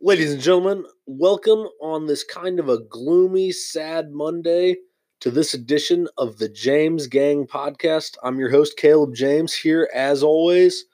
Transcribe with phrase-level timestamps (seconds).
[0.00, 4.76] Ladies and gentlemen, welcome on this kind of a gloomy, sad Monday
[5.18, 8.16] to this edition of the James Gang podcast.
[8.22, 10.84] I'm your host, Caleb James, here as always.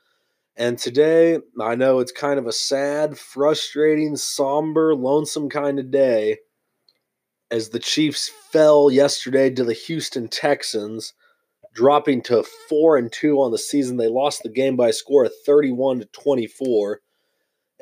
[0.56, 6.38] And today, I know it's kind of a sad, frustrating, somber, lonesome kind of day
[7.50, 11.12] as the Chiefs fell yesterday to the Houston Texans,
[11.74, 13.98] dropping to 4 and 2 on the season.
[13.98, 17.02] They lost the game by a score of 31 to 24.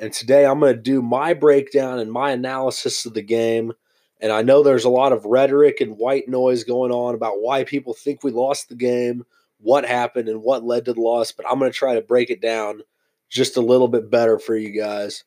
[0.03, 3.71] And today I'm going to do my breakdown and my analysis of the game.
[4.19, 7.63] And I know there's a lot of rhetoric and white noise going on about why
[7.63, 9.23] people think we lost the game,
[9.59, 11.31] what happened, and what led to the loss.
[11.31, 12.81] But I'm going to try to break it down
[13.29, 15.23] just a little bit better for you guys.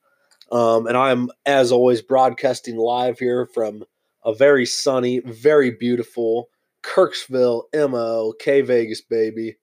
[0.52, 3.82] Um, and I'm, as always, broadcasting live here from
[4.26, 6.50] a very sunny, very beautiful
[6.82, 9.56] Kirksville, MO, K Vegas, baby.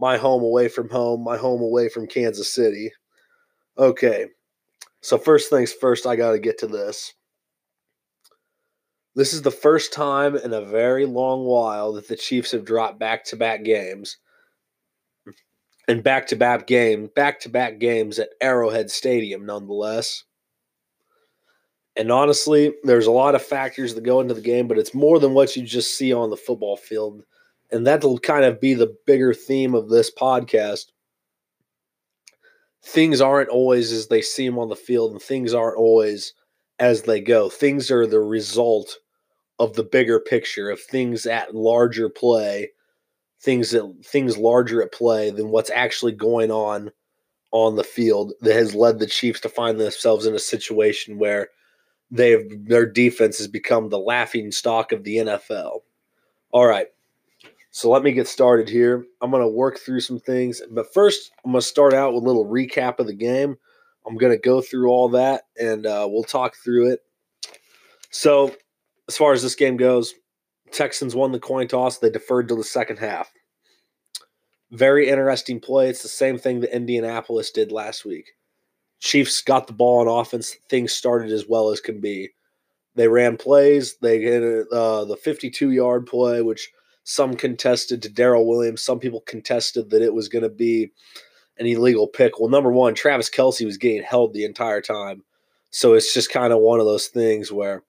[0.00, 2.90] My home away from home, my home away from Kansas City.
[3.78, 4.26] Okay,
[5.00, 7.14] so, first things first, I got to get to this.
[9.14, 12.98] This is the first time in a very long while that the Chiefs have dropped
[12.98, 14.18] back to back games.
[15.88, 20.24] And back to back game, back to back games at Arrowhead Stadium, nonetheless.
[21.96, 25.18] And honestly, there's a lot of factors that go into the game, but it's more
[25.18, 27.24] than what you just see on the football field.
[27.72, 30.86] And that'll kind of be the bigger theme of this podcast
[32.82, 36.34] things aren't always as they seem on the field and things aren't always
[36.78, 37.48] as they go.
[37.48, 38.98] Things are the result
[39.58, 42.70] of the bigger picture of things at larger play,
[43.40, 46.90] things that things larger at play than what's actually going on
[47.50, 51.48] on the field that has led the Chiefs to find themselves in a situation where
[52.10, 55.80] they've their defense has become the laughing stock of the NFL.
[56.52, 56.88] All right.
[57.78, 59.06] So let me get started here.
[59.20, 62.24] I'm going to work through some things, but first I'm going to start out with
[62.24, 63.56] a little recap of the game.
[64.04, 67.02] I'm going to go through all that and uh, we'll talk through it.
[68.10, 68.52] So,
[69.06, 70.12] as far as this game goes,
[70.72, 71.98] Texans won the coin toss.
[71.98, 73.30] They deferred to the second half.
[74.72, 75.88] Very interesting play.
[75.88, 78.32] It's the same thing that Indianapolis did last week.
[78.98, 80.56] Chiefs got the ball on offense.
[80.68, 82.30] Things started as well as can be.
[82.96, 83.98] They ran plays.
[83.98, 86.72] They hit uh, the 52 yard play, which
[87.08, 88.82] some contested to Darrel Williams.
[88.82, 90.92] Some people contested that it was going to be
[91.56, 92.38] an illegal pick.
[92.38, 95.24] Well, number one, Travis Kelce was getting held the entire time.
[95.70, 97.82] So it's just kind of one of those things where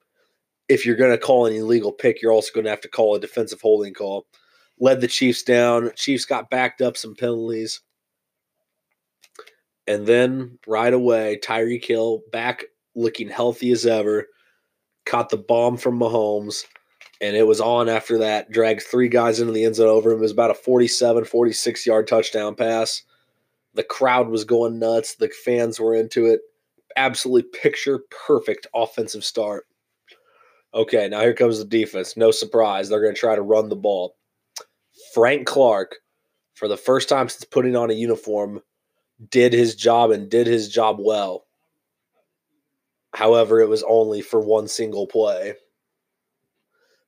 [0.70, 3.14] if you're going to call an illegal pick, you're also going to have to call
[3.14, 4.26] a defensive holding call.
[4.80, 5.92] Led the Chiefs down.
[5.98, 7.82] Chiefs got backed up some penalties.
[9.86, 12.64] And then right away, Tyreek Hill back
[12.96, 14.28] looking healthy as ever,
[15.06, 16.64] caught the bomb from Mahomes
[17.22, 18.52] and it was on after that.
[18.52, 20.20] Dragged three guys into the end zone over him.
[20.20, 23.04] It was about a 47, 46 yard touchdown pass.
[23.74, 25.16] The crowd was going nuts.
[25.16, 26.42] The fans were into it.
[26.96, 29.66] Absolutely picture perfect offensive start.
[30.74, 32.16] Okay, now here comes the defense.
[32.16, 32.90] No surprise.
[32.90, 34.16] They're going to try to run the ball.
[35.14, 35.96] Frank Clark,
[36.54, 38.62] for the first time since putting on a uniform,
[39.30, 41.46] did his job and did his job well.
[43.14, 45.56] However, it was only for one single play.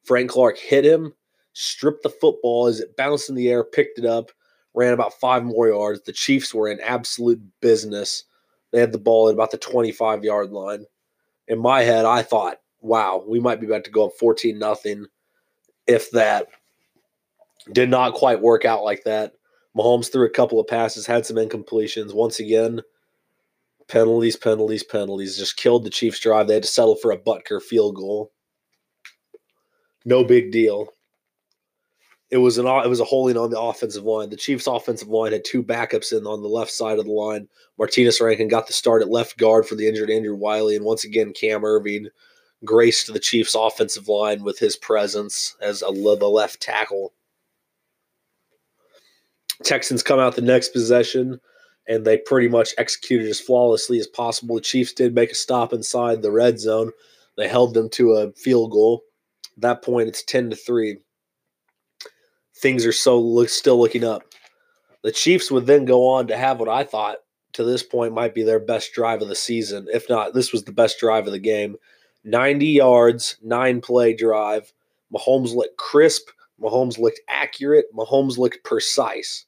[0.03, 1.13] Frank Clark hit him,
[1.53, 4.31] stripped the football as it bounced in the air, picked it up,
[4.73, 6.01] ran about five more yards.
[6.01, 8.23] The Chiefs were in absolute business.
[8.71, 10.85] They had the ball at about the 25 yard line.
[11.47, 15.05] In my head, I thought, wow, we might be about to go up 14 nothing
[15.87, 16.47] if that.
[17.71, 19.33] Did not quite work out like that.
[19.77, 22.13] Mahomes threw a couple of passes, had some incompletions.
[22.13, 22.81] Once again,
[23.87, 25.37] penalties, penalties, penalties.
[25.37, 26.47] Just killed the Chiefs' drive.
[26.47, 28.31] They had to settle for a Butker field goal.
[30.05, 30.93] No big deal.
[32.29, 34.29] It was an it was a holding on the offensive line.
[34.29, 37.49] The Chiefs' offensive line had two backups in on the left side of the line.
[37.77, 41.03] Martinas Rankin got the start at left guard for the injured Andrew Wylie, and once
[41.03, 42.07] again Cam Erving
[42.63, 47.13] graced the Chiefs' offensive line with his presence as a the left tackle.
[49.63, 51.39] Texans come out the next possession
[51.87, 54.55] and they pretty much executed as flawlessly as possible.
[54.55, 56.91] The Chiefs did make a stop inside the red zone.
[57.35, 59.03] They held them to a field goal
[59.57, 60.97] that point, it's 10 to 3.
[62.57, 64.23] Things are so look, still looking up.
[65.03, 67.17] The Chiefs would then go on to have what I thought
[67.53, 69.87] to this point might be their best drive of the season.
[69.91, 71.75] If not, this was the best drive of the game.
[72.23, 74.71] 90 yards, nine play drive.
[75.13, 76.29] Mahomes looked crisp.
[76.61, 77.85] Mahomes looked accurate.
[77.95, 79.45] Mahomes looked precise.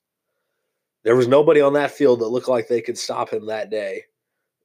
[1.03, 4.03] There was nobody on that field that looked like they could stop him that day,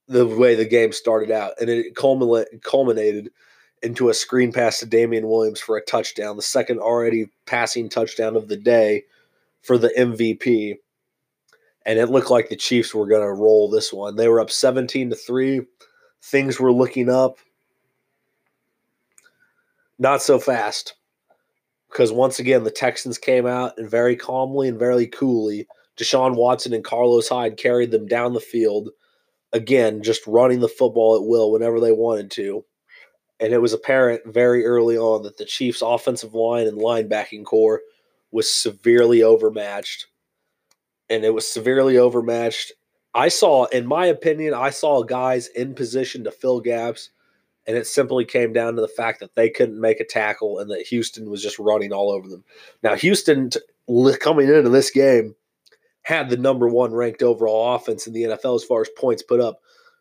[0.07, 1.53] the way the game started out.
[1.61, 3.31] And it culminated
[3.83, 8.37] into a screen pass to Damien Williams for a touchdown, the second already passing touchdown
[8.37, 9.05] of the day
[9.63, 10.77] for the MVP.
[11.87, 14.17] And it looked like the Chiefs were going to roll this one.
[14.17, 15.63] They were up 17 to 3.
[16.23, 17.39] things were looking up.
[19.99, 20.95] Not so fast.
[21.91, 25.67] Because once again, the Texans came out and very calmly and very coolly,
[25.99, 28.91] Deshaun Watson and Carlos Hyde carried them down the field.
[29.53, 32.65] Again, just running the football at will whenever they wanted to.
[33.41, 37.83] And it was apparent very early on that the Chiefs' offensive line and linebacking corps
[38.31, 40.07] was severely overmatched.
[41.09, 42.73] And it was severely overmatched.
[43.15, 47.11] I saw, in my opinion, I saw guys in position to fill gaps
[47.69, 50.71] and it simply came down to the fact that they couldn't make a tackle and
[50.71, 52.43] that Houston was just running all over them.
[52.83, 53.51] Now, Houston
[54.21, 55.37] coming into this game
[56.01, 59.41] had the number one ranked overall offense in the NFL as far as points put
[59.41, 59.61] up.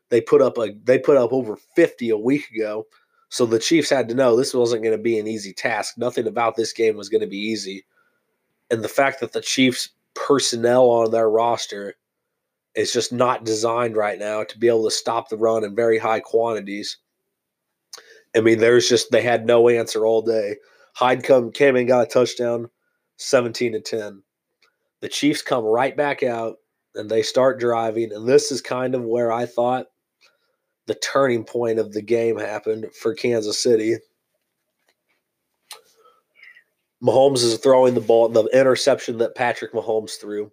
[0.09, 2.87] They put up a they put up over 50 a week ago.
[3.29, 5.97] So the Chiefs had to know this wasn't going to be an easy task.
[5.97, 7.85] Nothing about this game was going to be easy.
[8.71, 11.95] And the fact that the Chiefs personnel on their roster
[12.75, 15.97] is just not designed right now to be able to stop the run in very
[15.97, 16.97] high quantities
[18.35, 20.57] I mean, there's just they had no answer all day.
[20.95, 22.69] Hyde come came and got a touchdown,
[23.17, 24.21] seventeen to ten.
[25.01, 26.57] The Chiefs come right back out
[26.95, 29.87] and they start driving, and this is kind of where I thought
[30.87, 33.97] the turning point of the game happened for Kansas City.
[37.03, 40.51] Mahomes is throwing the ball, the interception that Patrick Mahomes threw,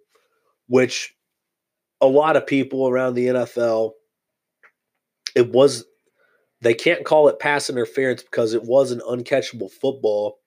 [0.67, 1.15] which
[2.01, 3.91] a lot of people around the NFL,
[5.35, 5.85] it was
[6.61, 10.39] they can't call it pass interference because it was an uncatchable football,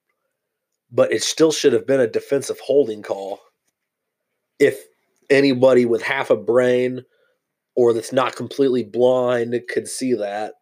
[0.91, 3.41] but it still should have been a defensive holding call.
[4.59, 4.85] If
[5.31, 7.05] anybody with half a brain
[7.79, 10.55] or that's not completely blind could see that,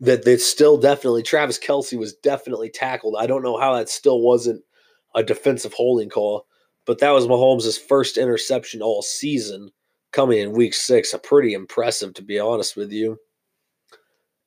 [0.00, 3.16] that it's still definitely Travis Kelce was definitely tackled.
[3.18, 4.62] I don't know how that still wasn't
[5.14, 6.46] a defensive holding call,
[6.84, 9.70] but that was Mahomes' first interception all season
[10.12, 11.14] coming in week six.
[11.14, 13.18] A pretty impressive, to be honest with you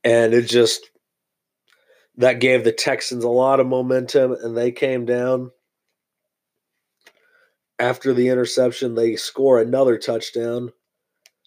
[0.05, 0.91] and it just
[2.17, 5.51] that gave the Texans a lot of momentum, and they came down
[7.79, 8.95] after the interception.
[8.95, 10.71] They score another touchdown.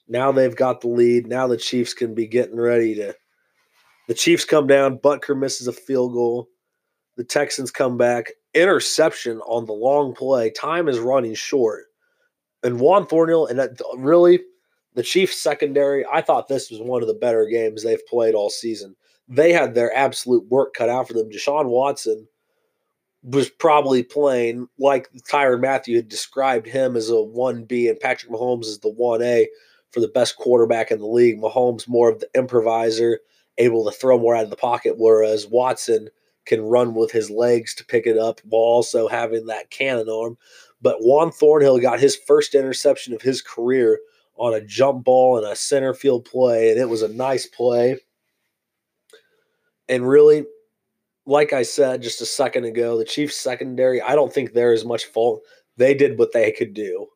[0.09, 1.27] Now they've got the lead.
[1.27, 3.15] Now the Chiefs can be getting ready to.
[4.09, 4.99] The Chiefs come down.
[4.99, 6.49] Butker misses a field goal.
[7.17, 8.33] The Texans come back.
[8.55, 10.51] Interception on the long play.
[10.51, 11.85] Time is running short.
[12.63, 14.41] And Juan Thornhill, and that, really,
[14.95, 18.51] the Chiefs secondary, I thought this was one of the better games they've played all
[18.51, 18.97] season.
[19.29, 21.31] They had their absolute work cut out for them.
[21.31, 22.27] Deshaun Watson
[23.23, 28.67] was probably playing like Tyrann Mathieu had described him as a 1B and Patrick Mahomes
[28.67, 29.47] as the 1A
[29.91, 31.41] for the best quarterback in the league.
[31.41, 33.21] Mahomes more of the improviser,
[33.59, 36.09] able to throw more out of the pocket, whereas Watson
[36.47, 40.39] can run with his legs to pick it up while also having that cannon arm.
[40.81, 43.99] But Juan Thornhill got his first interception of his career
[44.37, 47.99] on a jump ball and a center field play, and it was a nice play.
[49.89, 50.47] And really,
[51.29, 54.87] like I said just a second ago, the Chiefs secondary, I don't think there is
[54.87, 55.43] much fault.
[55.77, 57.09] They did what they could do.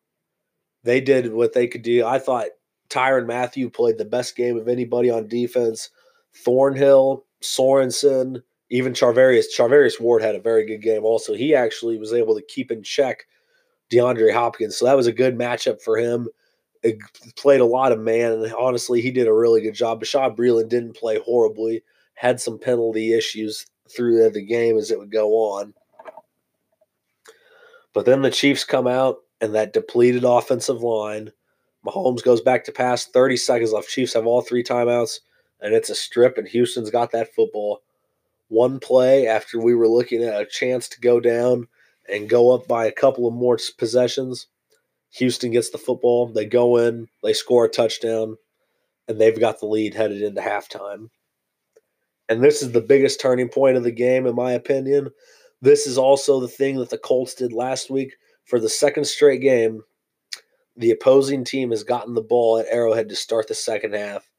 [0.83, 2.05] They did what they could do.
[2.05, 2.49] I thought
[2.89, 5.89] Tyrann Mathieu played the best game of anybody on defense.
[6.45, 9.45] Thornhill, Sorensen, even Charvarius.
[9.57, 11.33] Charvarius Ward had a very good game also.
[11.33, 13.25] He actually was able to keep in check
[13.91, 14.77] DeAndre Hopkins.
[14.77, 16.29] So that was a good matchup for him
[16.83, 16.99] It
[17.35, 20.01] played a lot of man, and honestly, he did a really good job.
[20.01, 21.83] Bashaud Breeland didn't play horribly,
[22.15, 25.73] had some penalty issues through the game as it would go on.
[27.93, 31.31] But then the Chiefs come out, and that depleted offensive line.
[31.85, 33.89] Mahomes goes back to pass, 30 seconds left.
[33.89, 35.19] Chiefs have all three timeouts,
[35.61, 37.81] and it's a strip, and Houston's got that football.
[38.47, 41.67] One play after we were looking at a chance to go down
[42.09, 44.47] and go up by a couple of more possessions
[45.13, 46.27] Houston gets the football.
[46.27, 48.37] They go in, they score a touchdown,
[49.07, 51.09] and they've got the lead headed into halftime.
[52.29, 55.09] And this is the biggest turning point of the game, in my opinion.
[55.61, 58.15] This is also the thing that the Colts did last week.
[58.45, 59.81] For the second straight game,
[60.75, 64.29] the opposing team has gotten the ball at Arrowhead to start the second half,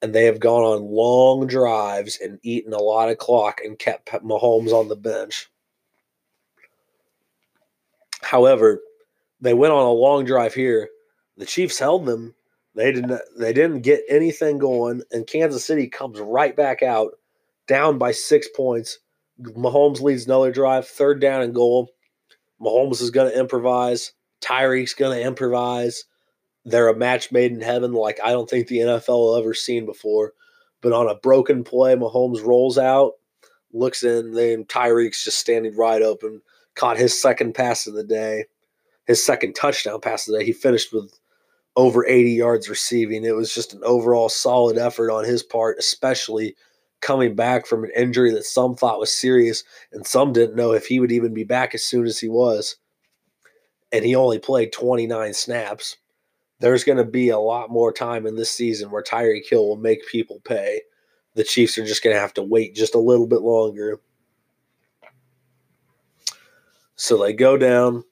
[0.00, 4.06] and they have gone on long drives and eaten a lot of clock and kept
[4.06, 5.48] Mahomes on the bench.
[8.22, 8.80] However,
[9.40, 10.88] they went on a long drive here.
[11.36, 12.34] The Chiefs held them.
[12.74, 17.12] They didn't they didn't get anything going, and Kansas City comes right back out,
[17.66, 18.98] down by six points.
[19.40, 21.90] Mahomes leads another drive, third down and goal.
[22.60, 24.12] Mahomes is going to improvise.
[24.40, 26.04] Tyreek's going to improvise.
[26.64, 29.84] They're a match made in heaven, like I don't think the NFL will ever seen
[29.84, 30.32] before.
[30.80, 33.12] But on a broken play, Mahomes rolls out,
[33.72, 36.42] looks in, then Tyreek's just standing right open.
[36.74, 38.46] Caught his second pass of the day
[39.06, 40.44] his second touchdown pass today.
[40.44, 41.18] He finished with
[41.76, 43.24] over 80 yards receiving.
[43.24, 46.56] It was just an overall solid effort on his part, especially
[47.02, 50.86] coming back from an injury that some thought was serious and some didn't know if
[50.86, 52.76] he would even be back as soon as he was.
[53.92, 55.98] And he only played 29 snaps.
[56.60, 59.76] There's going to be a lot more time in this season where Tyreek Hill will
[59.76, 60.80] make people pay.
[61.34, 64.00] The Chiefs are just going to have to wait just a little bit longer.
[66.94, 68.04] So they go down.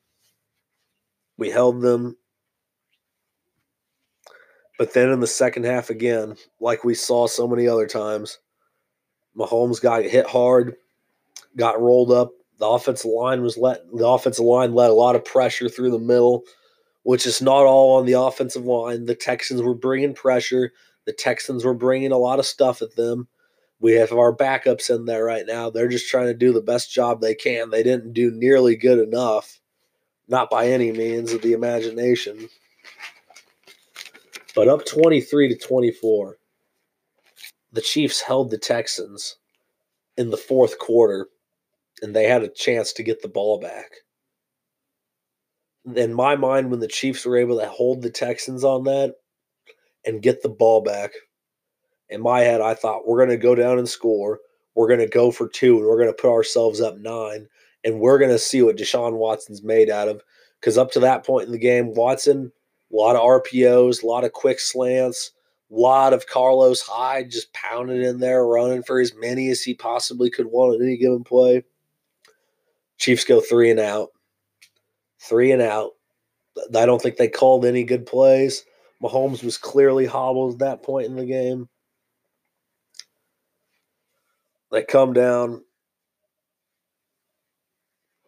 [1.39, 2.17] We held them
[4.81, 8.39] but then in the second half again, like we saw so many other times,
[9.41, 10.77] Mahomes got hit hard,
[11.57, 12.31] got rolled up.
[12.59, 15.99] The offensive line was let the offensive line let a lot of pressure through the
[15.99, 16.43] middle,
[17.05, 19.07] which is not all on the offensive line.
[19.07, 20.73] The Texans were bringing pressure.
[21.07, 23.29] The Texans were bringing a lot of stuff at them.
[23.81, 25.71] We have our backups in there right now.
[25.71, 27.71] They're just trying to do the best job they can.
[27.71, 29.59] They didn't do nearly good enough,
[30.29, 32.51] not by any means of the imagination
[34.55, 36.37] but up 23 to 24.
[37.73, 39.37] The Chiefs held the Texans
[40.17, 41.29] in the fourth quarter,
[42.03, 43.91] and they had a chance to get the ball back.
[45.95, 49.15] In my mind, when the Chiefs were able to hold the Texans on that
[50.05, 51.13] and get the ball back,
[52.09, 54.41] in my head, I thought we're going to go down and score.
[54.75, 57.49] We're going to go for two, and we're going to put ourselves up nine,
[57.85, 60.23] and we're going to see what Deshaun Watson's made out of.
[60.61, 62.53] Because up to that point in the game, Watson
[62.93, 65.33] a lot of RPOs, a lot of quick slants,
[65.71, 70.31] lot of Carlos Hyde just pounding in there, running for as many as he possibly
[70.31, 71.65] could want at any given play.
[72.99, 74.09] Chiefs go three and out.
[75.21, 75.93] Three and out.
[76.75, 78.65] I don't think they called any good plays.
[79.03, 81.69] Mahomes was clearly hobbled at that point in the game.
[84.71, 85.65] They come down.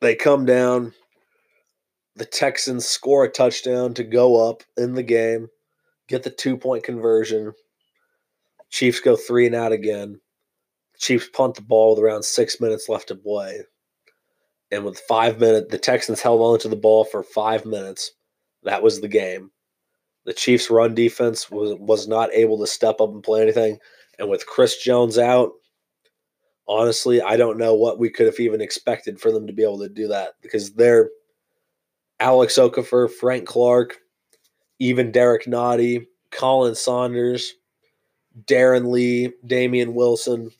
[0.01, 0.95] They come down
[2.17, 5.49] the Texans score a touchdown to go up in the game,
[6.09, 7.53] get the two point conversion.
[8.71, 10.21] Chiefs go three and out again.
[10.99, 13.61] Chiefs punt the ball with around six minutes left to play.
[14.71, 18.13] And with five minutes, the Texans held on to the ball for five minutes.
[18.63, 19.51] That was the game.
[20.25, 23.79] The Chiefs' run defense was, was not able to step up and play anything.
[24.19, 25.51] And with Chris Jones out,
[26.69, 29.81] honestly, I don't know what we could have even expected for them to be able
[29.81, 31.11] to do that because they're–
[32.23, 33.99] Alex Okafor, Frank Clark,
[34.83, 37.55] even Derrick Nnadi, Colin Saunders,
[38.47, 40.51] Darron Lee, Damien Wilson.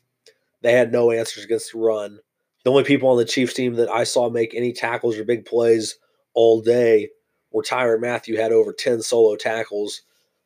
[0.61, 2.21] They had no answers against the run.
[2.63, 5.45] The only people on the Chiefs team that I saw make any tackles or big
[5.45, 5.99] plays
[6.35, 7.09] all day
[7.51, 10.03] were Tyrann Mathieu had over 10 solo tackles,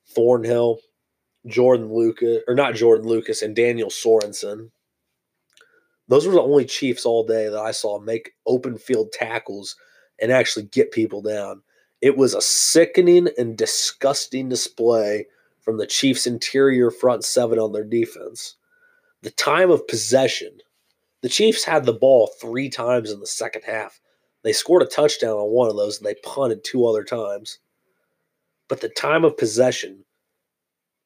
[0.08, 0.78] Thornhill,
[1.46, 4.70] Jordan Lucas, or not Jordan Lucas, and Daniel Sorensen.
[6.08, 9.76] Those were the only Chiefs all day that I saw make open field tackles
[10.18, 11.60] and actually get people down.
[12.00, 15.26] It was a sickening and disgusting display
[15.60, 18.56] from the Chiefs' interior front seven on their defense.
[19.22, 20.58] The time of possession,
[21.22, 24.00] the Chiefs had the ball three times in the second half.
[24.44, 27.58] They scored a touchdown on one of those and they punted two other times.
[28.68, 30.04] But the time of possession,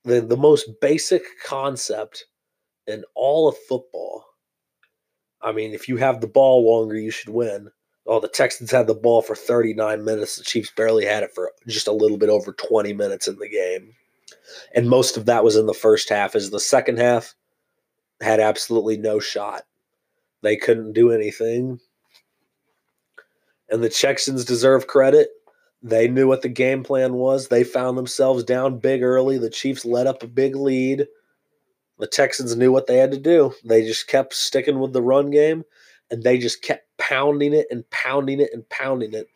[0.04, 2.26] the, the most basic concept
[2.86, 4.24] in all of football.
[5.40, 7.70] I mean, if you have the ball longer, you should win.
[8.06, 10.36] Oh, the Texans had the ball for 39 minutes.
[10.36, 13.48] The Chiefs barely had it for just a little bit over 20 minutes in the
[13.48, 13.94] game.
[14.74, 17.34] And most of that was in the first half, as the second half
[18.20, 19.62] had absolutely no shot.
[20.42, 21.80] They couldn't do anything.
[23.68, 25.28] And the Texans deserve credit.
[25.82, 27.48] They knew what the game plan was.
[27.48, 29.38] They found themselves down big early.
[29.38, 31.06] The Chiefs let up a big lead.
[31.98, 33.52] The Texans knew what they had to do.
[33.64, 35.64] They just kept sticking with the run game
[36.10, 39.28] and they just kept pounding it and pounding it and pounding it.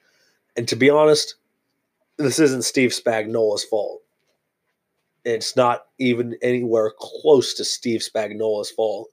[0.57, 1.37] And to be honest,
[2.17, 4.03] this isn't Steve Spagnuolo's fault.
[5.25, 9.09] It's not even anywhere close to Steve Spagnuolo's fault.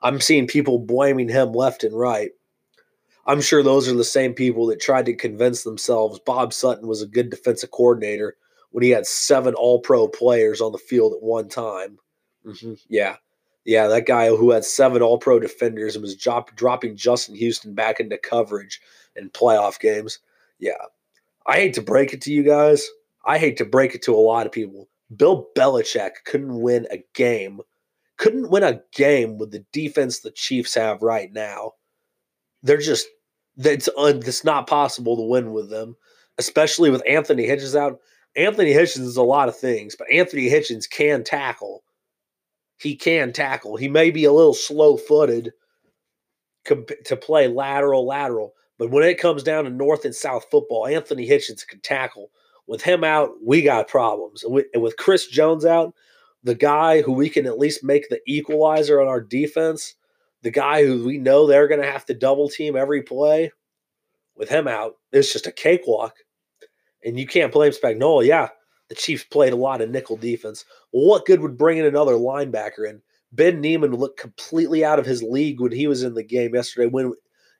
[0.00, 2.30] I'm seeing people blaming him left and right.
[3.26, 7.02] I'm sure those are the same people that tried to convince themselves Bob Sutton was
[7.02, 8.36] a good defensive coordinator
[8.70, 11.98] when he had seven all pro players on the field at one time.
[12.44, 12.74] Mm-hmm.
[12.88, 13.16] Yeah,
[13.64, 17.74] yeah, that guy who had seven All Pro defenders and was drop, dropping Justin Houston
[17.74, 18.80] back into coverage
[19.16, 20.18] in playoff games.
[20.58, 20.72] Yeah,
[21.46, 22.86] I hate to break it to you guys.
[23.24, 24.88] I hate to break it to a lot of people.
[25.14, 27.60] Bill Belichick couldn't win a game,
[28.18, 31.72] couldn't win a game with the defense the Chiefs have right now.
[32.62, 33.06] They're just
[33.56, 35.96] it's it's not possible to win with them,
[36.38, 38.00] especially with Anthony Hitchens out.
[38.36, 41.83] Anthony Hitchens is a lot of things, but Anthony Hitchens can tackle
[42.78, 43.76] he can tackle.
[43.76, 45.52] He may be a little slow footed
[46.66, 48.54] to play lateral, lateral.
[48.78, 52.30] But when it comes down to North and South football, Anthony Hitchens can tackle
[52.66, 54.42] With him out, we got problems.
[54.42, 55.94] And, we, and with Chris Jones out,
[56.42, 59.94] the guy who we can at least make the equalizer on our defense,
[60.42, 63.52] the guy who we know they're going to have to double team every play,
[64.36, 66.16] with him out, it's just a cakewalk.
[67.04, 68.26] And you can't blame Spagnuolo.
[68.26, 68.48] Yeah,
[68.94, 70.64] the Chiefs played a lot of nickel defense.
[70.92, 73.02] What good would bringing in another linebacker in?
[73.32, 76.86] Ben Niemann looked completely out of his league when he was in the game yesterday.
[76.86, 77.14] When,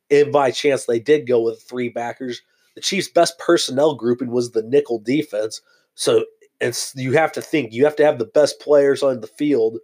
[0.09, 2.41] if by chance they did go with three backers,
[2.77, 5.61] the Chiefs' best personnel grouping was the nickel defense.
[5.97, 6.25] So
[6.61, 9.79] it's you have to think you have to have the best players on the field.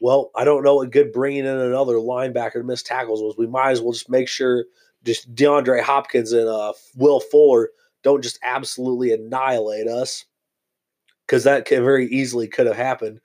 [0.00, 3.36] Well, I don't know what good bringing in another linebacker to miss tackles was.
[3.36, 4.64] We might as well just make sure
[5.04, 7.70] just DeAndre Hopkins and uh, Will Fuller
[8.02, 10.24] don't just absolutely annihilate us
[11.26, 13.20] because that can very easily could have happened.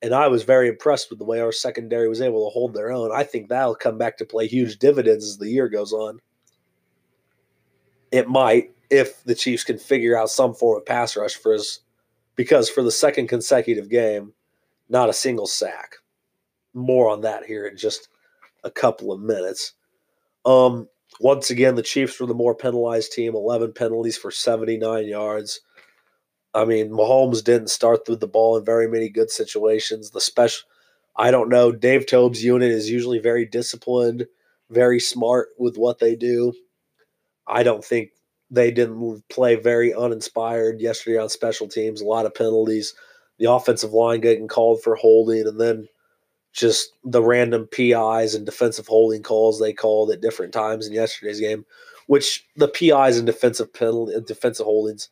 [0.00, 2.90] And I was very impressed with the way our secondary was able to hold their
[2.90, 3.12] own.
[3.12, 6.18] I think that'll come back to play huge dividends as the year goes on.
[8.10, 11.80] It might if the Chiefs can figure out some form of pass rush for us,
[12.36, 14.32] because for the second consecutive game,
[14.88, 15.96] not a single sack.
[16.74, 18.08] More on that here in just
[18.64, 19.72] a couple of minutes.
[20.44, 20.88] Um,
[21.20, 25.60] once again, the Chiefs were the more penalized team, 11 penalties for 79 yards.
[26.54, 30.10] I mean, Mahomes didn't start with the ball in very many good situations.
[30.10, 30.68] The special,
[31.16, 31.72] I don't know.
[31.72, 34.26] Dave Toub's unit is usually very disciplined,
[34.70, 36.52] very smart with what they do.
[37.46, 38.10] I don't think
[38.50, 42.00] they didn't play very uninspired yesterday on special teams.
[42.00, 42.94] A lot of penalties.
[43.38, 45.88] The offensive line getting called for holding, and then
[46.52, 51.40] just the random PIs and defensive holding calls they called at different times in yesterday's
[51.40, 51.64] game,
[52.06, 55.08] which the PIs and defensive penalty, defensive holdings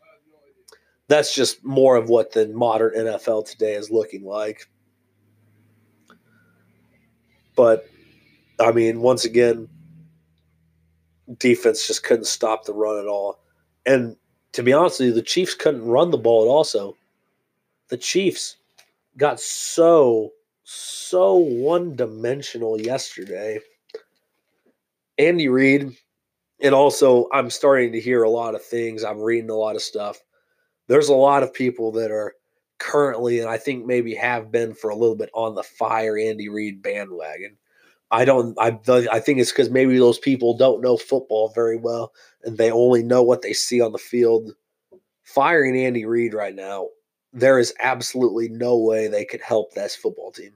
[1.10, 4.68] that's just more of what the modern NFL today is looking like.
[7.56, 7.88] But
[8.60, 9.68] I mean, once again,
[11.38, 13.40] defense just couldn't stop the run at all.
[13.84, 14.16] And
[14.52, 16.62] to be honest with you, the Chiefs couldn't run the ball at all.
[16.62, 16.96] So
[17.88, 18.56] the Chiefs
[19.16, 20.30] got so,
[20.62, 23.58] so one dimensional yesterday.
[25.18, 25.90] Andy Reid,
[26.60, 29.02] and also I'm starting to hear a lot of things.
[29.02, 30.22] I'm reading a lot of stuff
[30.90, 32.34] there's a lot of people that are
[32.78, 36.48] currently, and I think maybe have been for a little bit on the fire Andy
[36.48, 37.56] Reid bandwagon.
[38.10, 38.58] I don't.
[38.58, 42.72] I I think it's because maybe those people don't know football very well, and they
[42.72, 44.50] only know what they see on the field.
[45.22, 46.88] Firing Andy Reid right now,
[47.32, 50.50] there is absolutely no way they could help this football team.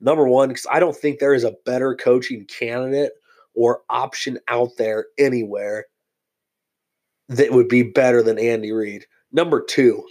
[0.00, 3.10] Number one, because I don't think there is a better coaching candidate
[3.54, 5.86] or option out there anywhere
[7.28, 9.06] that would be better than Andy Reid.
[9.32, 10.04] Number two,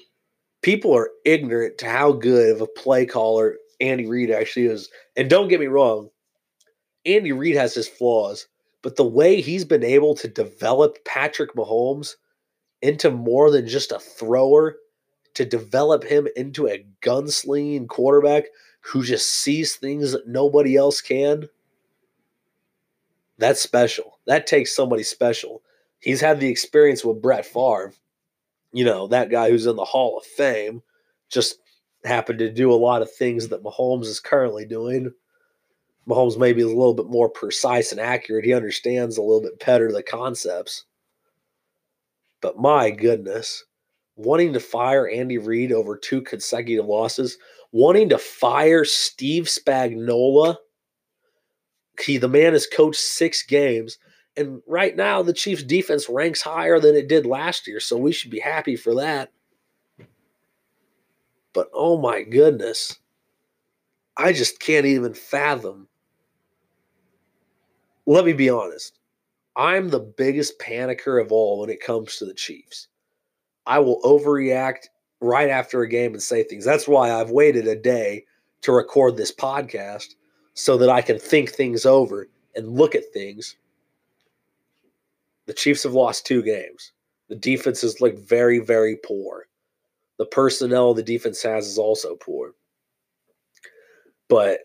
[0.61, 4.89] people are ignorant to how good of a play caller Andy Reid actually is.
[5.15, 6.09] And don't get me wrong,
[7.05, 8.47] Andy Reid has his flaws,
[8.81, 12.15] but the way he's been able to develop Patrick Mahomes
[12.81, 14.77] into more than just a thrower,
[15.35, 18.45] to develop him into a gunslinging quarterback
[18.81, 21.47] who just sees things that nobody else can,
[23.37, 24.19] that's special.
[24.25, 25.61] That takes somebody special.
[25.99, 27.93] He's had the experience with Brett Favre
[28.71, 30.81] you know, that guy who's in the Hall of Fame
[31.29, 31.57] just
[32.05, 35.11] happened to do a lot of things that Mahomes is currently doing.
[36.07, 38.45] Mahomes maybe is a little bit more precise and accurate.
[38.45, 40.85] He understands a little bit better the concepts.
[42.41, 43.65] But my goodness,
[44.15, 47.37] wanting to fire Andy Reid over two consecutive losses,
[47.71, 50.55] wanting to fire Steve Spagnuolo.
[51.99, 53.97] He, the man has coached six games
[54.37, 58.11] and right now, the Chiefs' defense ranks higher than it did last year, so we
[58.11, 59.31] should be happy for that.
[61.53, 62.97] But oh my goodness,
[64.15, 65.87] I just can't even fathom.
[68.05, 68.97] Let me be honest.
[69.55, 72.87] I'm the biggest panicker of all when it comes to the Chiefs.
[73.65, 74.87] I will overreact
[75.21, 76.63] right after a game and say things.
[76.63, 78.25] That's why I've waited a day
[78.61, 80.15] to record this podcast
[80.53, 83.57] so that I can think things over and look at things
[85.49, 86.91] the Chiefs have lost two games.
[87.27, 89.47] The defense has looked very, very poor.
[90.19, 92.51] The personnel the defense has is also poor.
[94.27, 94.59] But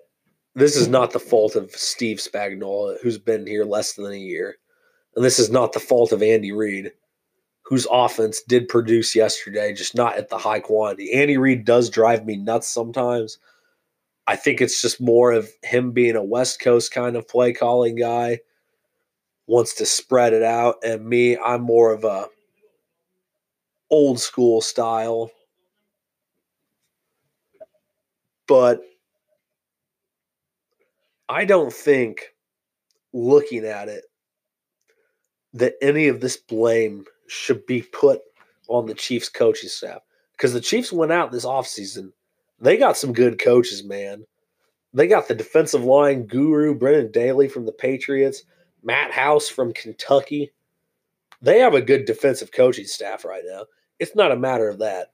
[0.55, 4.59] this is not the fault of Steve Spagnuolo, who's been here less than a year.
[5.17, 6.93] And this is not the fault of Andy Reid,
[7.63, 11.15] whose offense did produce yesterday, just not at the high quantity.
[11.15, 13.39] Andy Reid does drive me nuts sometimes.
[14.27, 17.97] I think it's just more of him being a West Coast kind of play calling
[17.97, 18.41] guy
[19.47, 22.27] wants to spread it out, and me, I'm more of a
[23.91, 25.31] old school style.
[28.47, 28.83] But
[31.29, 32.35] I don't think
[33.13, 34.05] looking at it
[35.55, 38.21] that any of this blame should be put
[38.69, 40.01] on the Chiefs coaching staff
[40.33, 42.13] because the Chiefs went out this offseason.
[42.61, 44.27] They got some good coaches, man.
[44.93, 48.43] They got the defensive line guru, Brendan Daly from the Patriots,
[48.85, 50.53] Matt House from Kentucky.
[51.43, 53.65] They have a good defensive coaching staff right now.
[53.99, 55.13] It's not a matter of that.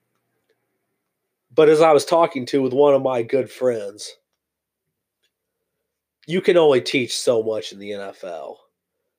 [1.54, 4.16] But as I was talking to with one of my good friends,
[6.26, 8.56] you can only teach so much in the NFL.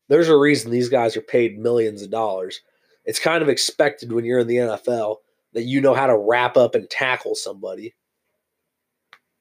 [0.07, 2.61] There's a reason these guys are paid millions of dollars.
[3.05, 5.17] It's kind of expected when you're in the NFL
[5.53, 7.93] that you know how to wrap up and tackle somebody.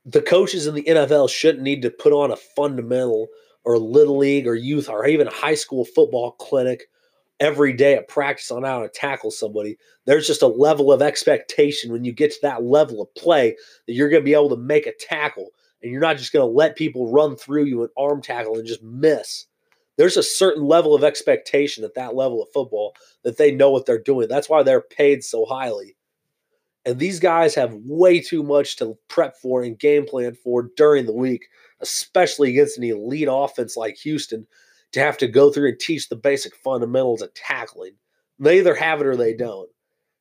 [0.06, 3.28] The coaches in the NFL shouldn't need to put on a fundamental
[3.64, 6.84] or little league or youth or even a high school football clinic
[7.40, 9.78] every day at practice on how to tackle somebody.
[10.04, 13.94] There's just a level of expectation when you get to that level of play that
[13.94, 15.48] you're going to be able to make a tackle
[15.82, 18.66] and you're not just going to let people run through you and arm tackle and
[18.66, 19.46] just miss.
[19.96, 23.86] There's a certain level of expectation at that level of football that they know what
[23.86, 24.28] they're doing.
[24.28, 25.96] That's why they're paid so highly.
[26.86, 31.04] And these guys have way too much to prep for and game plan for during
[31.04, 31.48] the week,
[31.80, 34.46] especially against an elite offense like Houston,
[34.92, 37.92] to have to go through and teach the basic fundamentals of tackling.
[38.38, 39.70] They either have it or they don't.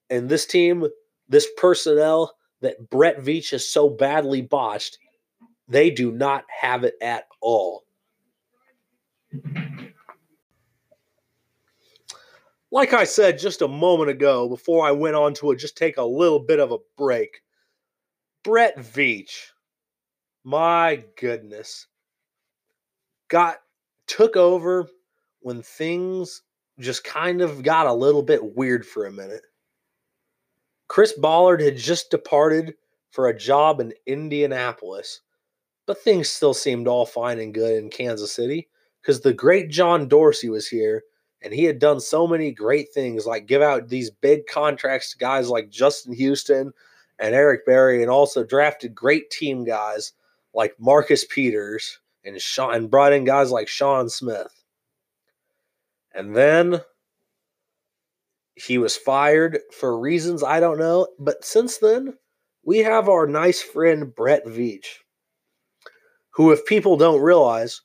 [0.09, 0.87] And this team,
[1.27, 4.97] this personnel that Brett Veach has so badly botched,
[5.67, 7.85] they do not have it at all.
[12.71, 15.97] Like I said just a moment ago, before I went on to it, just take
[15.97, 17.41] a little bit of a break.
[18.43, 19.51] Brett Veach,
[20.43, 21.87] my goodness,
[23.27, 23.57] got
[24.07, 24.87] took over
[25.41, 26.41] when things
[26.79, 29.43] just kind of got a little bit weird for a minute.
[30.87, 32.73] Chris Ballard had just departed
[33.11, 35.21] for a job in Indianapolis,
[35.85, 38.67] but things still seemed all fine and good in Kansas City
[39.01, 41.03] because the great John Dorsey was here
[41.41, 45.17] and he had done so many great things like give out these big contracts to
[45.17, 46.73] guys like Justin Houston
[47.17, 50.13] and Eric Berry and also drafted great team guys
[50.53, 54.63] like Marcus Peters and Sean and brought in guys like Sean Smith.
[56.13, 56.81] And then
[58.55, 62.15] he was fired for reasons I don't know, but since then
[62.63, 64.85] we have our nice friend Brett Veach
[66.31, 67.81] who if people don't realize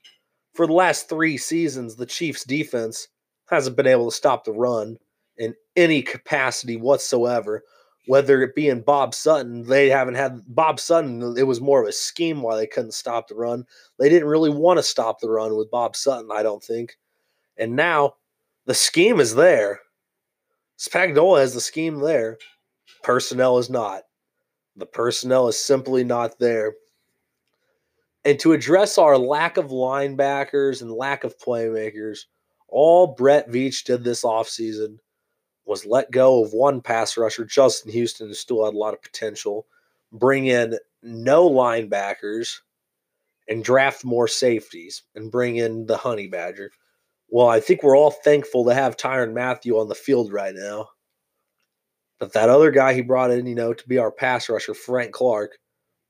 [0.55, 3.09] for the last 3 seasons the Chiefs defense
[3.47, 4.97] hasn't been able to stop the run
[5.37, 7.65] in any capacity whatsoever.
[8.07, 11.37] Whether it be in Bob Sutton, they haven't had Bob Sutton.
[11.39, 13.65] It was more of a scheme why they couldn't stop the run.
[13.99, 16.99] They didn't really want to stop the run with Bob Sutton, I don't think.
[17.57, 18.15] And now
[18.67, 19.81] the scheme is there.
[20.79, 22.39] Spagnuolo has the scheme there.
[23.03, 24.03] Personnel is not.
[24.77, 26.75] The personnel is simply not there.
[28.25, 32.21] And to address our lack of linebackers and lack of playmakers,
[32.69, 34.99] all Brett Veach did this offseason
[35.67, 39.03] was let go of one pass rusher, Justin Houston, who still had a lot of
[39.03, 39.67] potential,
[40.13, 42.61] bring in no linebackers,
[43.49, 46.71] and draft more safeties and bring in the Honey Badger.
[47.29, 50.89] Well, I think we're all thankful to have Tyrann Mathieu on the field right now.
[52.19, 55.13] But that other guy he brought in, you know, to be our pass rusher, Frank
[55.13, 55.59] Clark,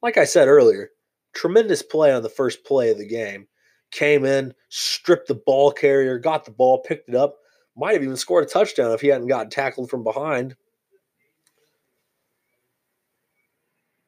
[0.03, 0.91] like I said earlier,
[1.33, 3.49] tremendous play on the first play of the game
[3.91, 7.37] came in, stripped the ball carrier, got the ball, picked it up,
[7.77, 10.57] might have even scored a touchdown if he hadn't gotten tackled from behind.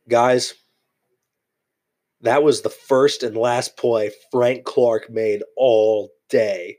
[0.09, 0.55] Guys,
[2.20, 6.79] that was the first and last play Frank Clark made all day.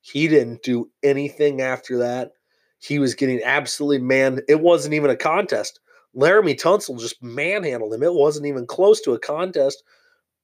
[0.00, 2.32] He didn't do anything after that.
[2.78, 4.40] He was getting absolutely man.
[4.48, 5.80] It wasn't even a contest.
[6.14, 8.02] Laremy Tunsil just manhandled him.
[8.02, 9.82] It wasn't even close to a contest.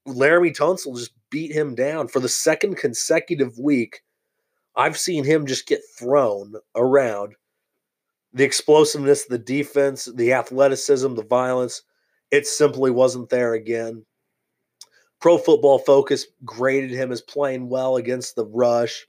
[0.08, 4.00] Laremy Tunsil just beat him down for the second consecutive week.
[4.76, 7.34] I've seen him just get thrown around.
[8.32, 11.82] The explosiveness, the defense, the athleticism, the violence,
[12.30, 14.04] it simply wasn't there again.
[15.20, 19.06] Pro Football Focus graded him as playing well against the rush.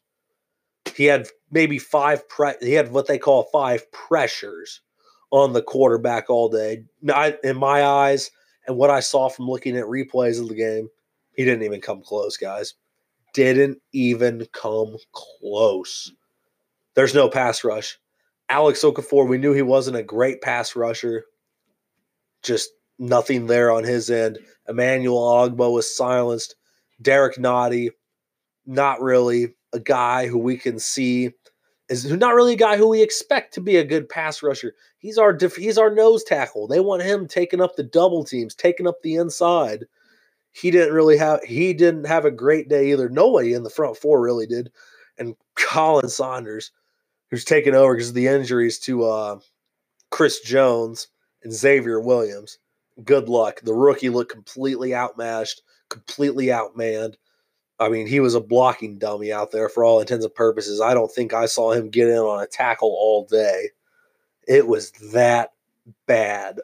[0.96, 2.28] He had maybe five.
[2.28, 4.82] Pre- he had what they call five pressures
[5.30, 6.84] on the quarterback all day.
[7.44, 8.32] In my eyes,
[8.68, 10.90] and what I saw from looking at replays of the game,
[11.34, 12.74] he didn't even come close, guys.
[13.34, 16.12] Didn't even come close.
[16.96, 17.98] There's no pass rush.
[18.50, 21.26] Alex Okafor, we knew he wasn't a great pass rusher.
[22.44, 24.40] Just nothing there on his end.
[24.68, 26.56] Emmanuel Ogbah was silenced.
[27.02, 27.92] Derrick Nnadi,
[28.66, 31.32] not really a guy who we can see
[31.92, 34.74] is not really a guy who we expect to be a good pass rusher.
[34.98, 36.68] He's our he's our nose tackle.
[36.68, 39.86] They want him taking up the double teams, taking up the inside
[40.52, 43.10] he didn't really have he didn't have a great day either.
[43.10, 44.72] Nobody in the front four really did.
[45.18, 46.72] And Colin Saunders,
[47.30, 49.40] who's taken over because of the injuries to uh,
[50.10, 51.08] Chris Jones
[51.44, 52.58] and Xavier Williams.
[53.04, 53.62] Good luck.
[53.62, 57.16] The rookie looked completely outmatched, completely outmanned.
[57.80, 60.82] I mean, he was a blocking dummy out there for all intents and purposes.
[60.82, 63.70] I don't think I saw him get in on a tackle all day.
[64.48, 65.54] It was that
[66.06, 66.60] bad.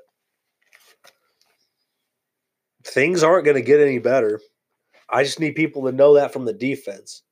[2.87, 4.39] Things aren't going to get any better.
[5.09, 7.23] I just need people to know that from the defense.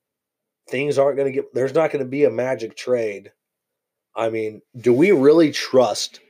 [0.68, 3.32] Things aren't going to get, there's not going to be a magic trade.
[4.14, 6.20] I mean, do we really trust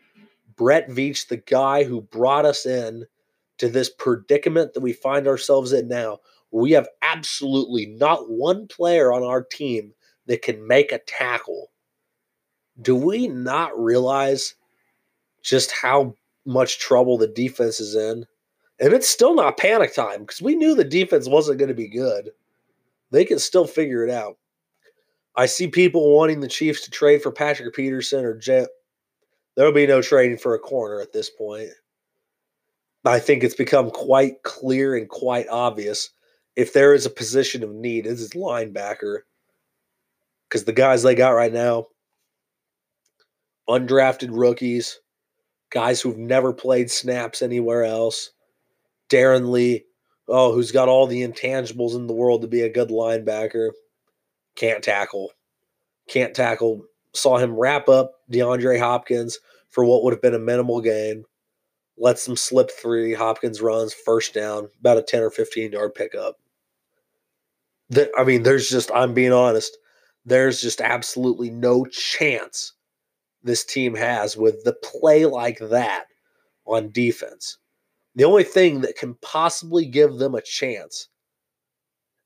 [0.57, 3.05] Brett Veach, the guy who brought us in
[3.59, 6.19] to this predicament that we find ourselves in now?
[6.53, 9.93] We have absolutely not one player on our team
[10.27, 11.73] that can make a tackle.
[12.81, 14.55] Do we not realize
[15.43, 18.25] just how much trouble the defense is in?
[18.79, 21.89] And it's still not panic time because we knew the defense wasn't going to be
[21.89, 22.31] good.
[23.11, 24.37] They can still figure it out.
[25.35, 28.69] I see people wanting the Chiefs to trade for Patrick Peterson or Jet.
[29.55, 31.71] There'll be no trading for a corner at this point.
[33.05, 36.11] I think it's become quite clear and quite obvious
[36.57, 39.21] if there is a position of need, it's linebacker.
[40.49, 41.89] Because the guys they got right now,
[43.69, 45.01] undrafted rookies,
[45.71, 48.31] guys who've never played snaps anywhere else.
[49.09, 49.85] Darron Lee,
[50.29, 53.71] oh, who's got all the intangibles in the world to be a good linebacker.
[54.55, 55.33] Can't tackle.
[56.09, 56.85] Can't tackle.
[57.15, 59.39] Saw him wrap up DeAndre Hopkins
[59.69, 61.25] for what would have been a minimal gain.
[61.99, 63.15] Lets them slip three.
[63.15, 66.37] Hopkins runs first down, about a 10 or 15 yard pickup.
[67.91, 69.77] That I mean, there's just I'm being honest.
[70.25, 72.73] There's just absolutely no chance
[73.45, 76.07] this team has with the play like that
[76.67, 77.59] on defense.
[78.17, 81.09] The only thing that can possibly give them a chance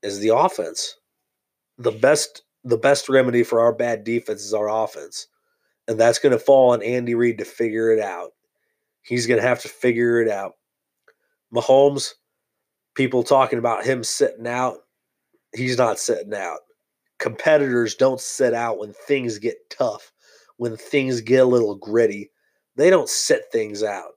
[0.02, 0.96] is the offense.
[1.78, 5.26] The best the best remedy for our bad defense is our offense.
[5.88, 8.32] And that's going to fall on Andy Reid to figure it out.
[9.02, 10.52] He's going to have to figure it out.
[11.54, 12.12] Mahomes,
[12.94, 14.80] people talking about him sitting out
[15.54, 16.60] he's not sitting out.
[17.18, 20.12] Competitors don't sit out when things get tough,
[20.56, 22.30] when things get a little gritty.
[22.76, 24.12] They don't sit things out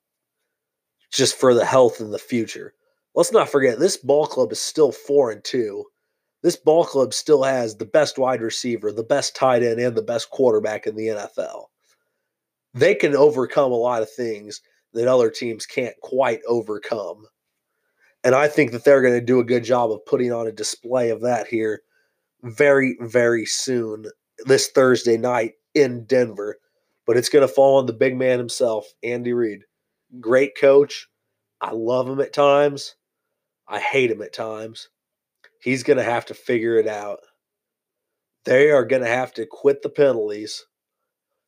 [1.13, 2.73] just for the health in the future.
[3.15, 5.85] Let's not forget this ball club is still 4 and 2.
[6.41, 10.01] This ball club still has the best wide receiver, the best tight end and the
[10.01, 11.65] best quarterback in the NFL.
[12.73, 14.59] They can overcome a lot of things
[14.93, 17.25] that other teams can't quite overcome.
[18.23, 20.51] And I think that they're going to do a good job of putting on a
[20.51, 21.81] display of that here
[22.41, 24.05] very, very soon
[24.45, 26.57] this Thursday night in Denver.
[27.05, 29.63] But it's going to fall on the big man himself, Andy Reid.
[30.19, 31.07] Great coach.
[31.61, 32.95] I love him at times.
[33.67, 34.89] I hate him at times.
[35.61, 37.19] He's going to have to figure it out.
[38.45, 40.65] They are going to have to quit the penalties.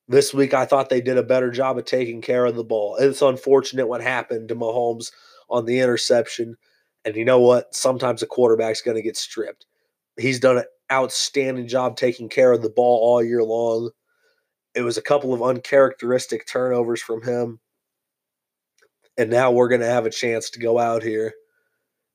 [0.07, 2.95] This week, I thought they did a better job of taking care of the ball.
[2.97, 5.11] It's unfortunate what happened to Mahomes
[5.49, 6.55] on the interception.
[7.03, 7.75] And you know what?
[7.75, 9.65] Sometimes a quarterback's going to get stripped.
[10.17, 13.91] He's done an outstanding job taking care of the ball all year long.
[14.73, 17.59] It was a couple of uncharacteristic turnovers from him.
[19.17, 21.33] And now we're going to have a chance to go out here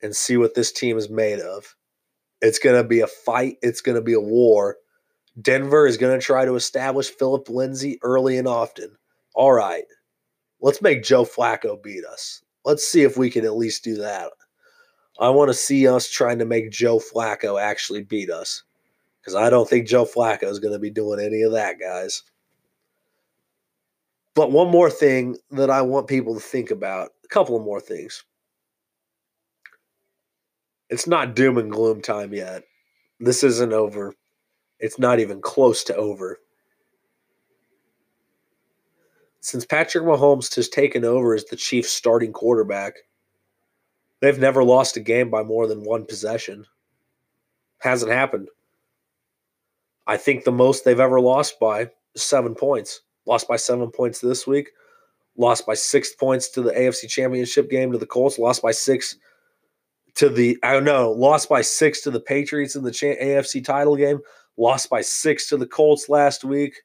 [0.02, 1.74] and see what this team is made of.
[2.40, 4.76] It's going to be a fight, it's going to be a war.
[5.40, 8.96] Denver is going to try to establish Phillip Lindsay early and often.
[9.34, 9.84] All right,
[10.60, 14.30] let's make Joe Flacco beat us let's see if we can at least do that.
[15.18, 18.62] I want to see us trying to make Joe Flacco actually beat us
[19.20, 22.22] because I don't think Joe Flacco is going to be doing any of that, guys.
[24.34, 27.80] But one more thing that I want people to think about a couple of more
[27.80, 28.24] things.
[30.88, 32.62] It's not doom and gloom time yet.
[33.18, 34.14] This isn't over.
[34.78, 36.38] It's not even close to over.
[39.40, 42.94] Since Patrick Mahomes has taken over as the Chiefs' starting quarterback,
[44.20, 46.66] they've never lost a game by more than one possession.
[47.78, 48.48] Hasn't happened.
[50.06, 53.00] I think the most they've ever lost by is seven points.
[53.30, 54.72] Lost by seven points this week.
[55.36, 58.40] Lost by six points to the AFC Championship game to the Colts.
[58.40, 59.18] Lost by six
[60.16, 61.12] to the I don't know.
[61.12, 64.18] Lost by six to the Patriots in the AFC title game.
[64.56, 66.82] Lost by six to the Colts last week.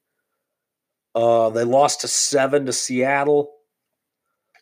[1.15, 3.51] Uh, they lost to seven to Seattle,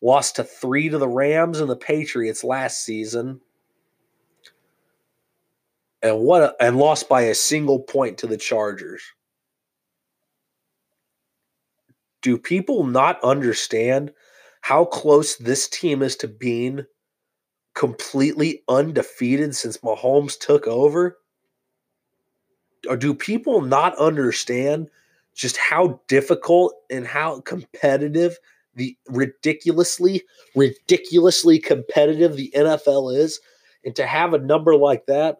[0.02, 3.42] lost to three to the Rams and the Patriots last season,
[6.02, 9.02] and what a, and lost by a single point to the Chargers.
[12.24, 14.12] Do people not understand
[14.62, 16.86] how close this team is to being
[17.76, 21.20] completely undefeated since Mahomes took over?
[22.90, 24.90] Or do people not understand
[25.34, 28.38] just how difficult and how competitive
[28.76, 30.24] the ridiculously,
[30.56, 33.40] ridiculously competitive the NFL is.
[33.86, 35.38] And to have a number like that,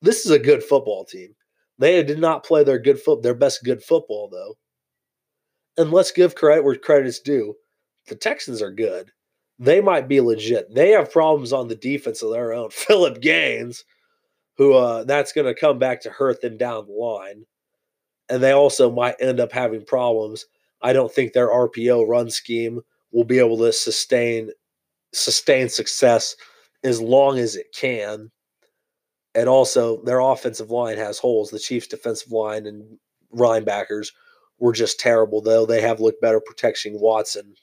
[0.00, 1.34] this is a good football team.
[1.78, 4.56] They did not play their good foot, their best good football though.
[5.76, 7.54] And let's give credit where credit's due.
[8.06, 9.10] The Texans are good.
[9.58, 10.74] They might be legit.
[10.74, 12.70] They have problems on the defense of their own.
[12.72, 13.84] Philip Gaines,
[14.56, 17.44] who uh, that's going to come back to hurt them down the line.
[18.28, 20.46] And they also might end up having problems.
[20.82, 22.80] I don't think their RPO run scheme
[23.12, 24.50] will be able to sustain
[25.12, 26.34] sustain success
[26.82, 28.30] as long as it can.
[29.34, 31.50] And also, their offensive line has holes.
[31.50, 32.98] The Chiefs' defensive line and
[33.34, 34.08] linebackers
[34.58, 35.66] were just terrible, though.
[35.66, 37.54] They have looked better protecting Watson.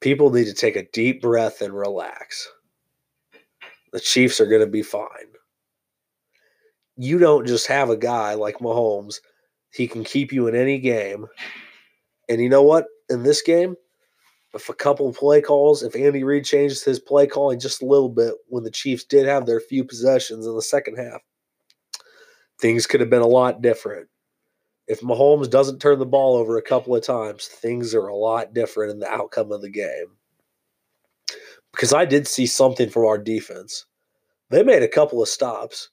[0.00, 2.48] People need to take a deep breath and relax.
[3.92, 5.08] The Chiefs are going to be fine.
[6.96, 9.20] You don't just have a guy like Mahomes,
[9.70, 11.26] he can keep you in any game.
[12.28, 12.86] And you know what?
[13.08, 13.74] In this game,
[14.54, 18.08] if a couple play calls, if Andy Reid changes his play calling just a little
[18.08, 21.20] bit when the Chiefs did have their few possessions in the second half,
[22.64, 24.08] things could have been a lot different.
[24.88, 28.54] If Mahomes doesn't turn the ball over a couple of times, things are a lot
[28.54, 30.16] different in the outcome of the game.
[31.70, 33.84] Because I did see something from our defense.
[34.48, 35.90] They made a couple of stops.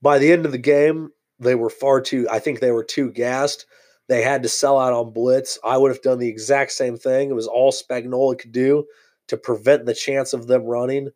[0.00, 3.12] By the end of the game, they were far too, I think they were too
[3.12, 3.66] gassed.
[4.08, 5.58] They had to sell out on blitz.
[5.62, 7.28] I would have done the exact same thing.
[7.28, 8.86] It was all Spagnuolo could do
[9.26, 11.10] to prevent the chance of them running.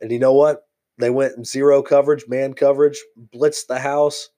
[0.00, 0.66] And you know what?
[0.98, 3.00] They went zero coverage, man coverage,
[3.32, 4.28] blitzed the house.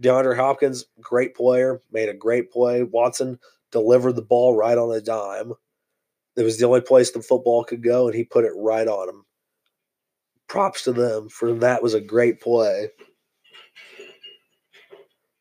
[0.00, 2.82] DeAndre Hopkins, great player, made a great play.
[2.82, 3.38] Watson
[3.70, 5.52] delivered the ball right on a dime.
[6.36, 9.08] It was the only place the football could go, and he put it right on
[9.08, 9.24] him.
[10.48, 12.88] Props to them for that was a great play.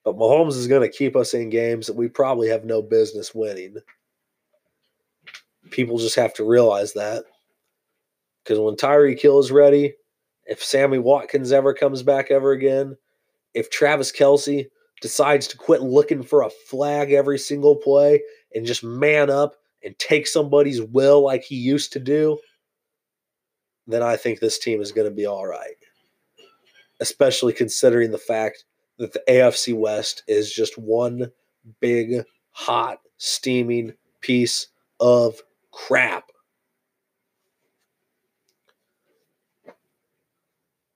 [0.04, 3.34] But Mahomes is going to keep us in games that we probably have no business
[3.34, 3.78] winning.
[5.72, 7.24] People just have to realize that.
[8.44, 9.96] Because when Tyreek Hill is ready,
[10.46, 12.98] if Sammy Watkins ever comes back ever again,
[13.54, 14.68] if Travis Kelce
[15.02, 18.22] decides to quit looking for a flag every single play
[18.56, 22.40] and just man up and take somebody's will like he used to do,
[23.86, 25.76] then I think this team is going to be all right.
[27.00, 28.64] Especially considering the fact
[28.98, 31.32] that the AFC West is just one
[31.82, 34.68] big, hot, steaming piece
[35.00, 36.30] of crap.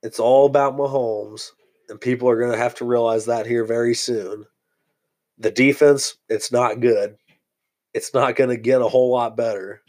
[0.03, 1.51] It's all about Mahomes,
[1.89, 4.45] and people are going to have to realize that here very soon.
[5.37, 7.17] The defense, it's not good.
[7.93, 9.81] It's not going to get a whole lot better.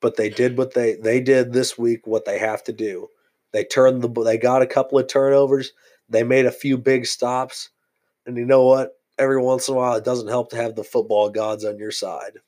[0.00, 3.08] But they did what they they did this week what they have to do.
[3.52, 5.72] They turned the they got a couple of turnovers.
[6.10, 7.70] They made a few big stops.
[8.26, 8.98] And you know what?
[9.18, 11.92] Every once in a while, it doesn't help to have the football gods on your
[11.92, 12.38] side.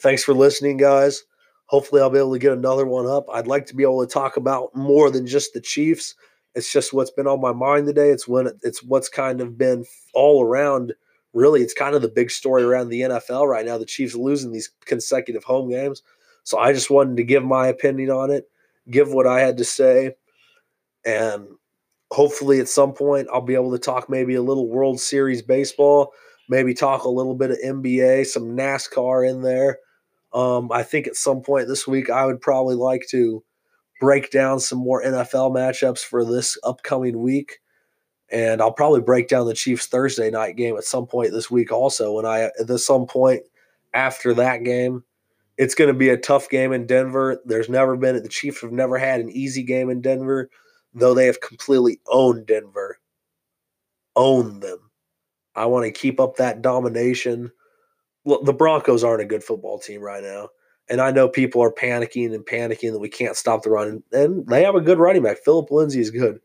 [0.00, 1.24] Thanks for listening, guys.
[1.66, 3.26] Hopefully, I'll be able to get another one up.
[3.32, 6.14] I'd like to be able to talk about more than just the Chiefs.
[6.54, 8.10] It's just what's been on my mind today.
[8.10, 10.94] It's when it's what's kind of been all around.
[11.32, 13.78] Really, it's kind of the big story around the NFL right now.
[13.78, 16.02] The Chiefs losing these consecutive home games.
[16.44, 18.48] So I just wanted to give my opinion on it,
[18.90, 20.14] give what I had to say,
[21.04, 21.46] and
[22.12, 26.12] hopefully at some point I'll be able to talk maybe a little World Series baseball,
[26.48, 29.78] maybe talk a little bit of NBA, some NASCAR in there.
[30.34, 33.42] Um, I think at some point this week I would probably like to
[34.00, 37.60] break down some more NFL matchups for this upcoming week.
[38.30, 41.70] And I'll probably break down the Chiefs Thursday night game at some point this week
[41.70, 42.12] also.
[42.12, 43.42] When I at some point
[43.92, 45.04] after that game,
[45.56, 47.40] it's going to be a tough game in Denver.
[47.44, 50.50] There's never been the Chiefs have never had an easy game in Denver
[50.94, 52.98] though they have completely owned Denver,
[54.16, 54.90] own them.
[55.54, 57.52] I want to keep up that domination.
[58.24, 60.48] Look, the Broncos aren't a good football team right now.
[60.88, 64.02] And I know people are panicking and panicking that we can't stop the run.
[64.12, 65.38] And they have a good running back.
[65.38, 66.40] Phillip Lindsay is good.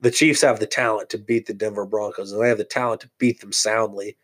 [0.00, 3.00] The Chiefs have the talent to beat the Denver Broncos, and they have the talent
[3.00, 4.16] to beat them soundly.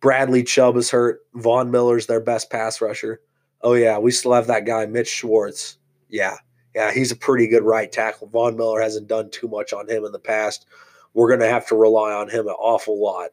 [0.00, 1.20] Bradley Chubb is hurt.
[1.34, 3.20] Von Miller's their best pass rusher.
[3.62, 5.78] Oh, yeah, we still have that guy, Mitch Schwartz.
[6.08, 6.36] Yeah,
[6.76, 8.28] yeah, he's a pretty good right tackle.
[8.28, 10.66] Von Miller hasn't done too much on him in the past.
[11.12, 13.30] We're going to have to rely on him an awful lot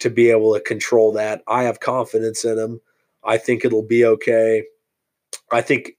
[0.00, 1.42] to be able to control that.
[1.46, 2.80] I have confidence in him.
[3.24, 4.64] I think it'll be okay.
[5.50, 5.92] I think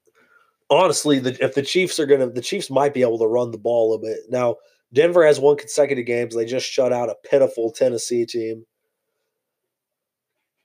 [0.70, 3.52] honestly, the, if the Chiefs are going to, the Chiefs might be able to run
[3.52, 4.20] the ball a bit.
[4.30, 4.58] Now,
[4.94, 6.36] Denver has won consecutive games.
[6.36, 8.66] They just shut out a pitiful Tennessee team.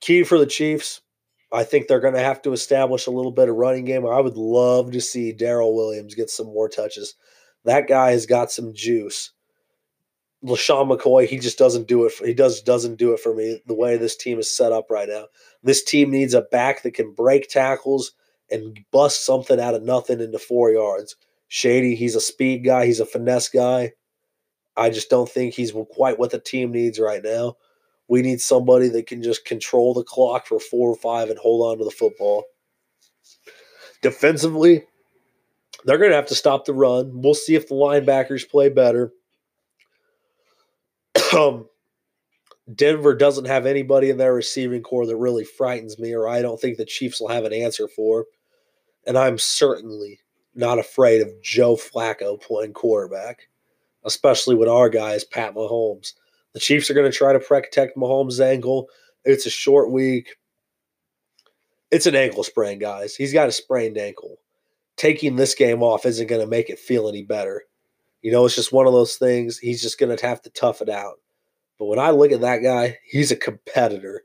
[0.01, 1.01] Key for the Chiefs
[1.55, 4.05] I think they're going to have to establish a little bit of running game.
[4.05, 7.15] I would love to see Darrel Williams get some more touches.
[7.63, 9.31] That guy has got some juice.
[10.43, 12.11] LeSean McCoy, he just doesn't do it.
[12.11, 14.89] For, he does doesn't do it for me the way this team is set up
[14.89, 15.25] right now.
[15.63, 18.11] This team needs a back that can break tackles
[18.51, 21.15] and bust something out of nothing into four yards.
[21.47, 22.85] Shady, he's a speed guy.
[22.85, 23.93] He's a finesse guy.
[24.77, 27.55] I just don't think he's quite what the team needs right now.
[28.07, 31.71] We need somebody that can just control the clock for four or five and hold
[31.71, 32.43] on to the football.
[34.01, 34.83] Defensively,
[35.85, 37.21] they're going to have to stop the run.
[37.21, 39.11] We'll see if the linebackers play better.
[41.35, 41.67] Um,
[42.73, 46.59] Denver doesn't have anybody in their receiving corps that really frightens me, or I don't
[46.59, 48.25] think the Chiefs will have an answer for.
[49.05, 50.19] And I'm certainly
[50.55, 53.49] not afraid of Joe Flacco playing quarterback,
[54.03, 56.13] especially with our guy is Pat Mahomes.
[56.53, 58.87] The Chiefs are going to try to protect Mahomes' ankle.
[59.25, 60.37] It's a short week.
[61.91, 63.15] It's an ankle sprain, guys.
[63.15, 64.37] He's got a sprained ankle.
[64.95, 67.63] Taking this game off isn't going to make it feel any better.
[68.21, 69.59] You know, it's just one of those things.
[69.59, 71.19] He's just going to have to tough it out.
[71.77, 74.23] But when I look at that guy, he's a competitor.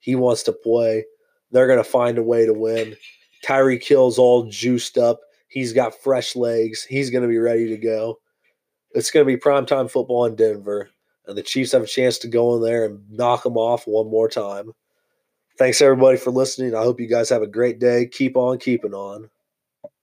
[0.00, 1.04] He wants to play.
[1.50, 2.96] They're going to find a way to win.
[3.44, 5.20] Tyreek Hill's all juiced up.
[5.48, 6.82] He's got fresh legs.
[6.82, 8.18] He's going to be ready to go.
[8.92, 10.90] It's going to be primetime football in Denver,
[11.26, 14.10] and the Chiefs have a chance to go in there and knock them off one
[14.10, 14.72] more time.
[15.58, 16.74] Thanks, everybody, for listening.
[16.74, 18.06] I hope you guys have a great day.
[18.06, 19.30] Keep on keeping on.